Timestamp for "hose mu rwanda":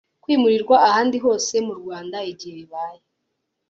1.25-2.17